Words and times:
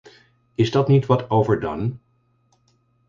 Is 0.55 0.71
dat 0.71 0.87
niet 0.87 1.05
wat 1.05 1.29
overdone? 1.29 1.93